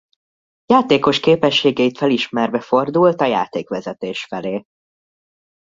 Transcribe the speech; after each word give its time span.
Játékos 0.65 1.19
képességeit 1.19 1.97
felismerve 1.97 2.59
fordult 2.61 3.21
a 3.21 3.25
játékvezetés 3.25 4.23
felé. 4.25 4.63